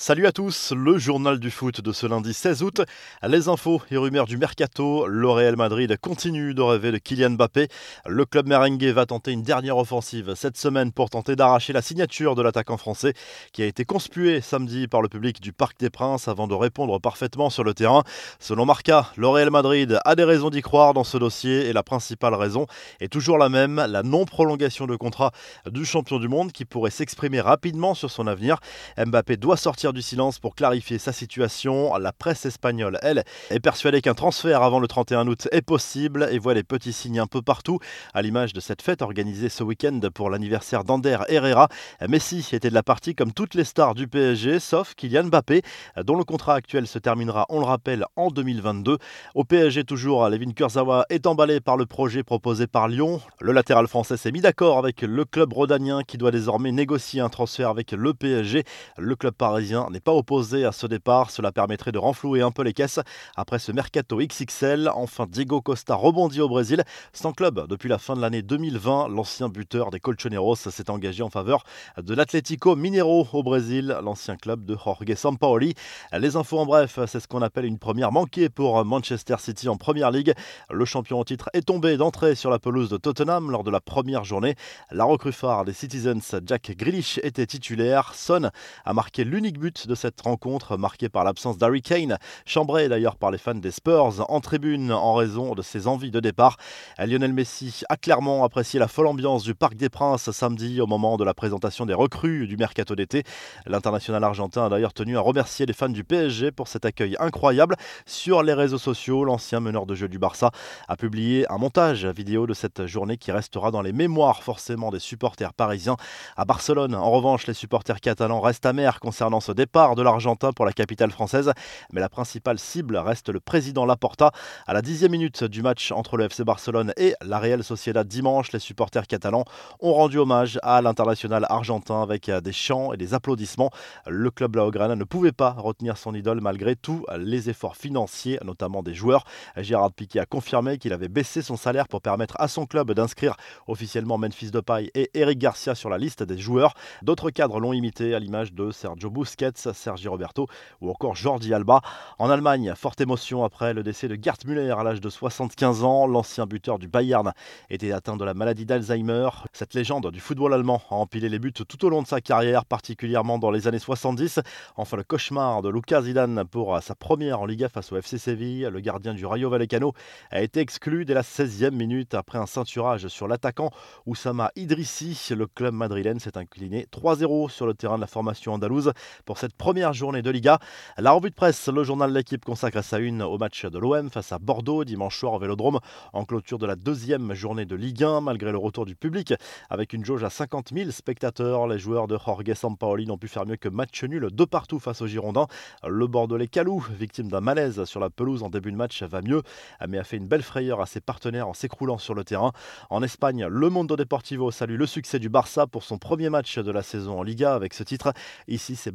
Salut 0.00 0.28
à 0.28 0.32
tous, 0.32 0.72
le 0.76 0.96
journal 0.96 1.40
du 1.40 1.50
foot 1.50 1.80
de 1.80 1.90
ce 1.90 2.06
lundi 2.06 2.32
16 2.32 2.62
août. 2.62 2.82
Les 3.26 3.48
infos 3.48 3.82
et 3.90 3.96
rumeurs 3.96 4.26
du 4.26 4.36
mercato. 4.36 5.08
Le 5.08 5.28
Real 5.28 5.56
Madrid 5.56 5.92
continue 6.00 6.54
de 6.54 6.62
rêver 6.62 6.92
de 6.92 6.98
Kylian 6.98 7.30
Mbappé. 7.30 7.66
Le 8.06 8.24
club 8.24 8.46
merengue 8.46 8.84
va 8.84 9.06
tenter 9.06 9.32
une 9.32 9.42
dernière 9.42 9.76
offensive 9.76 10.34
cette 10.36 10.56
semaine 10.56 10.92
pour 10.92 11.10
tenter 11.10 11.34
d'arracher 11.34 11.72
la 11.72 11.82
signature 11.82 12.36
de 12.36 12.42
l'attaquant 12.42 12.76
français 12.76 13.12
qui 13.52 13.60
a 13.64 13.66
été 13.66 13.84
conspué 13.84 14.40
samedi 14.40 14.86
par 14.86 15.02
le 15.02 15.08
public 15.08 15.40
du 15.40 15.52
Parc 15.52 15.80
des 15.80 15.90
Princes 15.90 16.28
avant 16.28 16.46
de 16.46 16.54
répondre 16.54 17.00
parfaitement 17.00 17.50
sur 17.50 17.64
le 17.64 17.74
terrain. 17.74 18.04
Selon 18.38 18.66
Marca, 18.66 19.10
le 19.16 19.26
Real 19.26 19.50
Madrid 19.50 19.98
a 20.04 20.14
des 20.14 20.22
raisons 20.22 20.50
d'y 20.50 20.62
croire 20.62 20.94
dans 20.94 21.02
ce 21.02 21.18
dossier 21.18 21.66
et 21.66 21.72
la 21.72 21.82
principale 21.82 22.34
raison 22.34 22.66
est 23.00 23.12
toujours 23.12 23.36
la 23.36 23.48
même, 23.48 23.84
la 23.88 24.04
non-prolongation 24.04 24.86
de 24.86 24.94
contrat 24.94 25.32
du 25.68 25.84
champion 25.84 26.20
du 26.20 26.28
monde 26.28 26.52
qui 26.52 26.64
pourrait 26.64 26.92
s'exprimer 26.92 27.40
rapidement 27.40 27.94
sur 27.94 28.12
son 28.12 28.28
avenir. 28.28 28.60
Mbappé 28.96 29.36
doit 29.36 29.56
sortir 29.56 29.87
du 29.92 30.02
silence 30.02 30.38
pour 30.38 30.54
clarifier 30.54 30.98
sa 30.98 31.12
situation. 31.12 31.96
La 31.96 32.12
presse 32.12 32.46
espagnole, 32.46 32.98
elle, 33.02 33.24
est 33.50 33.60
persuadée 33.60 34.00
qu'un 34.00 34.14
transfert 34.14 34.62
avant 34.62 34.80
le 34.80 34.88
31 34.88 35.26
août 35.26 35.48
est 35.52 35.62
possible 35.62 36.28
et 36.30 36.38
voit 36.38 36.54
les 36.54 36.62
petits 36.62 36.92
signes 36.92 37.20
un 37.20 37.26
peu 37.26 37.42
partout, 37.42 37.78
à 38.14 38.22
l'image 38.22 38.52
de 38.52 38.60
cette 38.60 38.82
fête 38.82 39.02
organisée 39.02 39.48
ce 39.48 39.62
week-end 39.62 40.00
pour 40.14 40.30
l'anniversaire 40.30 40.84
d'Ander 40.84 41.18
Herrera. 41.28 41.68
Messi 42.08 42.46
était 42.52 42.70
de 42.70 42.74
la 42.74 42.82
partie 42.82 43.14
comme 43.14 43.32
toutes 43.32 43.54
les 43.54 43.64
stars 43.64 43.94
du 43.94 44.08
PSG, 44.08 44.60
sauf 44.60 44.94
Kylian 44.94 45.24
Mbappé, 45.24 45.62
dont 46.04 46.16
le 46.16 46.24
contrat 46.24 46.54
actuel 46.54 46.86
se 46.86 46.98
terminera, 46.98 47.46
on 47.48 47.60
le 47.60 47.66
rappelle, 47.66 48.04
en 48.16 48.28
2022. 48.30 48.98
Au 49.34 49.44
PSG 49.44 49.84
toujours, 49.84 50.28
Levin 50.28 50.52
Kurzawa 50.52 51.06
est 51.10 51.26
emballé 51.26 51.60
par 51.60 51.76
le 51.76 51.86
projet 51.86 52.22
proposé 52.22 52.66
par 52.66 52.88
Lyon. 52.88 53.20
Le 53.40 53.52
latéral 53.52 53.86
français 53.86 54.16
s'est 54.16 54.32
mis 54.32 54.40
d'accord 54.40 54.78
avec 54.78 55.02
le 55.02 55.24
club 55.24 55.52
rodanien 55.52 56.02
qui 56.06 56.18
doit 56.18 56.30
désormais 56.30 56.72
négocier 56.72 57.20
un 57.20 57.28
transfert 57.28 57.68
avec 57.68 57.92
le 57.92 58.14
PSG. 58.14 58.64
Le 58.96 59.16
club 59.16 59.34
parisien 59.34 59.77
n'est 59.90 60.00
pas 60.00 60.12
opposé 60.12 60.64
à 60.64 60.72
ce 60.72 60.86
départ. 60.86 61.30
Cela 61.30 61.52
permettrait 61.52 61.92
de 61.92 61.98
renflouer 61.98 62.42
un 62.42 62.50
peu 62.50 62.62
les 62.62 62.72
caisses 62.72 63.00
après 63.36 63.58
ce 63.58 63.72
mercato 63.72 64.18
XXL. 64.18 64.90
Enfin, 64.94 65.26
Diego 65.28 65.60
Costa 65.60 65.94
rebondit 65.94 66.40
au 66.40 66.48
Brésil. 66.48 66.84
Sans 67.12 67.32
club 67.32 67.66
depuis 67.68 67.88
la 67.88 67.98
fin 67.98 68.14
de 68.14 68.20
l'année 68.20 68.42
2020, 68.42 69.08
l'ancien 69.08 69.48
buteur 69.48 69.90
des 69.90 70.00
Colchoneros 70.00 70.56
s'est 70.56 70.90
engagé 70.90 71.22
en 71.22 71.30
faveur 71.30 71.64
de 71.96 72.14
l'Atlético 72.14 72.76
Mineiro 72.76 73.26
au 73.32 73.42
Brésil, 73.42 73.96
l'ancien 74.02 74.36
club 74.36 74.64
de 74.64 74.76
Jorge 74.76 75.14
Sampaoli. 75.14 75.74
Les 76.12 76.36
infos 76.36 76.58
en 76.58 76.66
bref, 76.66 76.98
c'est 77.06 77.20
ce 77.20 77.28
qu'on 77.28 77.42
appelle 77.42 77.64
une 77.64 77.78
première 77.78 78.12
manquée 78.12 78.48
pour 78.48 78.84
Manchester 78.84 79.36
City 79.38 79.68
en 79.68 79.76
première 79.76 80.10
ligue. 80.10 80.34
Le 80.70 80.84
champion 80.84 81.20
en 81.20 81.24
titre 81.24 81.50
est 81.52 81.66
tombé 81.66 81.96
d'entrée 81.96 82.34
sur 82.34 82.50
la 82.50 82.58
pelouse 82.58 82.88
de 82.88 82.96
Tottenham 82.96 83.50
lors 83.50 83.64
de 83.64 83.70
la 83.70 83.80
première 83.80 84.24
journée. 84.24 84.54
La 84.90 85.04
recrue 85.04 85.32
phare 85.32 85.64
des 85.64 85.72
Citizens, 85.72 86.40
Jack 86.44 86.72
Grealish, 86.76 87.18
était 87.22 87.46
titulaire. 87.46 88.12
Son 88.14 88.50
a 88.84 88.92
marqué 88.92 89.24
l'unique 89.24 89.58
but 89.58 89.67
de 89.68 89.94
cette 89.94 90.20
rencontre 90.20 90.76
marquée 90.76 91.08
par 91.08 91.24
l'absence 91.24 91.58
d'Harry 91.58 91.82
Kane, 91.82 92.16
chambré 92.46 92.88
d'ailleurs 92.88 93.16
par 93.16 93.30
les 93.30 93.38
fans 93.38 93.54
des 93.54 93.70
Spurs 93.70 94.24
en 94.28 94.40
tribune 94.40 94.92
en 94.92 95.14
raison 95.14 95.54
de 95.54 95.62
ses 95.62 95.86
envies 95.86 96.10
de 96.10 96.20
départ. 96.20 96.56
Lionel 96.98 97.32
Messi 97.32 97.82
a 97.88 97.96
clairement 97.96 98.44
apprécié 98.44 98.80
la 98.80 98.88
folle 98.88 99.06
ambiance 99.06 99.44
du 99.44 99.54
Parc 99.54 99.74
des 99.74 99.88
Princes 99.90 100.30
samedi 100.30 100.80
au 100.80 100.86
moment 100.86 101.16
de 101.16 101.24
la 101.24 101.34
présentation 101.34 101.84
des 101.86 101.94
recrues 101.94 102.46
du 102.46 102.56
mercato 102.56 102.96
d'été. 102.96 103.24
L'international 103.66 104.24
argentin 104.24 104.66
a 104.66 104.68
d'ailleurs 104.68 104.94
tenu 104.94 105.16
à 105.18 105.20
remercier 105.20 105.66
les 105.66 105.74
fans 105.74 105.88
du 105.88 106.04
PSG 106.04 106.50
pour 106.50 106.68
cet 106.68 106.84
accueil 106.84 107.16
incroyable. 107.18 107.76
Sur 108.06 108.42
les 108.42 108.54
réseaux 108.54 108.78
sociaux, 108.78 109.24
l'ancien 109.24 109.60
meneur 109.60 109.84
de 109.84 109.94
jeu 109.94 110.08
du 110.08 110.18
Barça 110.18 110.50
a 110.88 110.96
publié 110.96 111.50
un 111.52 111.58
montage 111.58 112.06
vidéo 112.06 112.46
de 112.46 112.54
cette 112.54 112.86
journée 112.86 113.18
qui 113.18 113.32
restera 113.32 113.70
dans 113.70 113.82
les 113.82 113.92
mémoires 113.92 114.42
forcément 114.42 114.90
des 114.90 114.98
supporters 114.98 115.52
parisiens. 115.52 115.96
À 116.36 116.44
Barcelone, 116.44 116.94
en 116.94 117.10
revanche, 117.10 117.46
les 117.46 117.54
supporters 117.54 118.00
catalans 118.00 118.40
restent 118.40 118.66
amers 118.66 119.00
concernant 119.00 119.40
ce 119.40 119.52
départ 119.58 119.96
de 119.96 120.02
l'Argentin 120.02 120.52
pour 120.52 120.64
la 120.64 120.72
capitale 120.72 121.10
française. 121.10 121.52
Mais 121.92 122.00
la 122.00 122.08
principale 122.08 122.60
cible 122.60 122.96
reste 122.96 123.28
le 123.28 123.40
président 123.40 123.84
Laporta. 123.86 124.30
À 124.68 124.72
la 124.72 124.82
dixième 124.82 125.10
minute 125.10 125.42
du 125.42 125.62
match 125.62 125.90
entre 125.90 126.16
le 126.16 126.26
FC 126.26 126.44
Barcelone 126.44 126.92
et 126.96 127.14
la 127.22 127.40
Real 127.40 127.64
Sociedad 127.64 128.06
dimanche, 128.06 128.52
les 128.52 128.60
supporters 128.60 129.08
catalans 129.08 129.44
ont 129.80 129.94
rendu 129.94 130.18
hommage 130.18 130.60
à 130.62 130.80
l'international 130.80 131.44
argentin 131.48 132.02
avec 132.02 132.30
des 132.30 132.52
chants 132.52 132.92
et 132.92 132.96
des 132.96 133.14
applaudissements. 133.14 133.70
Le 134.06 134.30
club 134.30 134.54
Laograna 134.54 134.94
ne 134.94 135.02
pouvait 135.02 135.32
pas 135.32 135.50
retenir 135.50 135.96
son 135.96 136.14
idole 136.14 136.40
malgré 136.40 136.76
tous 136.76 137.04
les 137.18 137.50
efforts 137.50 137.76
financiers, 137.76 138.38
notamment 138.44 138.84
des 138.84 138.94
joueurs. 138.94 139.24
Gérard 139.56 139.92
Piquet 139.92 140.20
a 140.20 140.26
confirmé 140.26 140.78
qu'il 140.78 140.92
avait 140.92 141.08
baissé 141.08 141.42
son 141.42 141.56
salaire 141.56 141.88
pour 141.88 142.00
permettre 142.00 142.36
à 142.38 142.46
son 142.46 142.64
club 142.64 142.92
d'inscrire 142.92 143.34
officiellement 143.66 144.18
Memphis 144.18 144.52
Depay 144.52 144.92
et 144.94 145.10
Eric 145.14 145.40
Garcia 145.40 145.74
sur 145.74 145.90
la 145.90 145.98
liste 145.98 146.22
des 146.22 146.38
joueurs. 146.38 146.74
D'autres 147.02 147.30
cadres 147.30 147.58
l'ont 147.58 147.72
imité 147.72 148.14
à 148.14 148.20
l'image 148.20 148.52
de 148.52 148.70
Sergio 148.70 149.10
Busquets 149.10 149.47
Sergi 149.56 150.08
Roberto 150.08 150.46
ou 150.80 150.90
encore 150.90 151.16
Jordi 151.16 151.54
Alba. 151.54 151.80
En 152.18 152.30
Allemagne, 152.30 152.74
forte 152.76 153.00
émotion 153.00 153.44
après 153.44 153.72
le 153.72 153.82
décès 153.82 154.08
de 154.08 154.18
Gerd 154.20 154.44
Müller 154.44 154.74
à 154.78 154.82
l'âge 154.82 155.00
de 155.00 155.08
75 155.08 155.84
ans. 155.84 156.06
L'ancien 156.06 156.46
buteur 156.46 156.78
du 156.78 156.88
Bayern 156.88 157.32
était 157.70 157.92
atteint 157.92 158.16
de 158.16 158.24
la 158.24 158.34
maladie 158.34 158.66
d'Alzheimer. 158.66 159.28
Cette 159.52 159.74
légende 159.74 160.10
du 160.10 160.20
football 160.20 160.54
allemand 160.54 160.82
a 160.90 160.94
empilé 160.94 161.28
les 161.28 161.38
buts 161.38 161.52
tout 161.52 161.84
au 161.84 161.88
long 161.88 162.02
de 162.02 162.06
sa 162.06 162.20
carrière, 162.20 162.64
particulièrement 162.64 163.38
dans 163.38 163.50
les 163.50 163.66
années 163.68 163.78
70. 163.78 164.40
Enfin, 164.76 164.96
le 164.96 165.04
cauchemar 165.04 165.62
de 165.62 165.68
Lucas 165.68 166.02
Zidane 166.02 166.44
pour 166.44 166.82
sa 166.82 166.94
première 166.94 167.40
en 167.40 167.46
Liga 167.46 167.68
face 167.68 167.92
au 167.92 167.96
FC 167.96 168.18
Séville. 168.18 168.68
Le 168.70 168.80
gardien 168.80 169.14
du 169.14 169.24
Rayo 169.24 169.50
Vallecano 169.50 169.92
a 170.30 170.42
été 170.42 170.60
exclu 170.60 171.04
dès 171.04 171.14
la 171.14 171.22
16e 171.22 171.70
minute 171.70 172.14
après 172.14 172.38
un 172.38 172.46
ceinturage 172.46 173.08
sur 173.08 173.28
l'attaquant 173.28 173.70
Oussama 174.06 174.50
Idrissi. 174.56 175.34
Le 175.34 175.46
club 175.46 175.74
madrilène 175.74 176.20
s'est 176.20 176.36
incliné 176.36 176.86
3-0 176.92 177.50
sur 177.50 177.66
le 177.66 177.74
terrain 177.74 177.96
de 177.96 178.00
la 178.00 178.06
formation 178.06 178.54
andalouse 178.54 178.92
pour 179.24 179.37
cette 179.38 179.54
première 179.54 179.92
journée 179.92 180.20
de 180.20 180.30
Liga. 180.30 180.58
La 180.96 181.12
revue 181.12 181.30
de 181.30 181.34
presse, 181.34 181.68
le 181.68 181.84
journal 181.84 182.10
de 182.10 182.16
l'équipe 182.16 182.44
consacre 182.44 182.82
sa 182.82 182.98
une 182.98 183.22
au 183.22 183.38
match 183.38 183.64
de 183.64 183.78
l'OM 183.78 184.10
face 184.10 184.32
à 184.32 184.40
Bordeaux 184.40 184.84
dimanche 184.84 185.16
soir 185.16 185.34
au 185.34 185.38
Vélodrome 185.38 185.78
en 186.12 186.24
clôture 186.24 186.58
de 186.58 186.66
la 186.66 186.74
deuxième 186.74 187.34
journée 187.34 187.64
de 187.64 187.76
Ligue 187.76 188.02
1 188.02 188.20
malgré 188.20 188.50
le 188.50 188.58
retour 188.58 188.84
du 188.84 188.96
public 188.96 189.32
avec 189.70 189.92
une 189.92 190.04
jauge 190.04 190.24
à 190.24 190.30
50 190.30 190.70
000 190.74 190.90
spectateurs. 190.90 191.68
Les 191.68 191.78
joueurs 191.78 192.08
de 192.08 192.18
Jorge 192.18 192.52
Sampaoli 192.52 193.06
n'ont 193.06 193.16
pu 193.16 193.28
faire 193.28 193.46
mieux 193.46 193.54
que 193.54 193.68
match 193.68 194.02
nul 194.02 194.28
de 194.32 194.44
partout 194.44 194.80
face 194.80 195.02
aux 195.02 195.06
Girondins. 195.06 195.46
Le 195.86 196.08
Bordelais 196.08 196.48
Calou, 196.48 196.84
victime 196.98 197.28
d'un 197.28 197.40
malaise 197.40 197.84
sur 197.84 198.00
la 198.00 198.10
pelouse 198.10 198.42
en 198.42 198.50
début 198.50 198.72
de 198.72 198.76
match, 198.76 199.04
va 199.04 199.22
mieux 199.22 199.42
mais 199.86 199.98
a 199.98 200.04
fait 200.04 200.16
une 200.16 200.26
belle 200.26 200.42
frayeur 200.42 200.80
à 200.80 200.86
ses 200.86 201.00
partenaires 201.00 201.46
en 201.46 201.54
s'écroulant 201.54 201.98
sur 201.98 202.14
le 202.14 202.24
terrain. 202.24 202.50
En 202.90 203.04
Espagne, 203.04 203.46
le 203.46 203.70
Mondo 203.70 203.94
Deportivo 203.94 204.50
salue 204.50 204.76
le 204.76 204.86
succès 204.86 205.20
du 205.20 205.28
Barça 205.28 205.68
pour 205.68 205.84
son 205.84 205.98
premier 205.98 206.28
match 206.28 206.58
de 206.58 206.72
la 206.72 206.82
saison 206.82 207.20
en 207.20 207.22
Liga 207.22 207.54
avec 207.54 207.72
ce 207.72 207.84
titre. 207.84 208.12
Ici, 208.48 208.74
c'est 208.74 208.90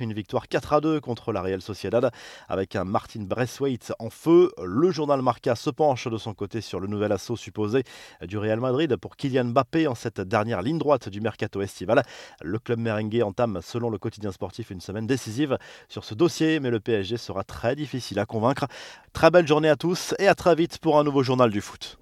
Une 0.00 0.12
victoire 0.12 0.48
4 0.48 0.72
à 0.72 0.80
2 0.80 1.00
contre 1.00 1.32
la 1.32 1.42
Real 1.42 1.60
Sociedad 1.60 2.10
avec 2.48 2.76
un 2.76 2.84
Martin 2.84 3.22
Braithwaite 3.22 3.92
en 3.98 4.10
feu. 4.10 4.50
Le 4.62 4.90
journal 4.90 5.20
Marca 5.22 5.54
se 5.54 5.70
penche 5.70 6.08
de 6.08 6.16
son 6.16 6.34
côté 6.34 6.60
sur 6.60 6.80
le 6.80 6.86
nouvel 6.86 7.12
assaut 7.12 7.36
supposé 7.36 7.84
du 8.22 8.38
Real 8.38 8.60
Madrid 8.60 8.96
pour 8.96 9.16
Kylian 9.16 9.46
Mbappé 9.46 9.86
en 9.86 9.94
cette 9.94 10.20
dernière 10.20 10.62
ligne 10.62 10.78
droite 10.78 11.08
du 11.08 11.20
mercato 11.20 11.60
estival. 11.60 12.02
Le 12.42 12.58
club 12.58 12.78
merengue 12.78 13.22
entame, 13.22 13.60
selon 13.62 13.90
le 13.90 13.98
quotidien 13.98 14.32
sportif, 14.32 14.70
une 14.70 14.80
semaine 14.80 15.06
décisive 15.06 15.58
sur 15.88 16.04
ce 16.04 16.14
dossier, 16.14 16.58
mais 16.60 16.70
le 16.70 16.80
PSG 16.80 17.16
sera 17.16 17.44
très 17.44 17.76
difficile 17.76 18.18
à 18.18 18.24
convaincre. 18.24 18.66
Très 19.12 19.30
belle 19.30 19.46
journée 19.46 19.68
à 19.68 19.76
tous 19.76 20.14
et 20.18 20.28
à 20.28 20.34
très 20.34 20.54
vite 20.54 20.78
pour 20.78 20.98
un 20.98 21.04
nouveau 21.04 21.22
journal 21.22 21.50
du 21.50 21.60
foot. 21.60 21.98